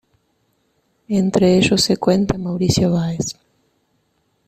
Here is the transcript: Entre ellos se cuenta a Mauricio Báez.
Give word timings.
Entre 1.09 1.57
ellos 1.59 1.83
se 1.83 1.95
cuenta 1.97 2.33
a 2.33 2.39
Mauricio 2.39 2.91
Báez. 2.93 3.37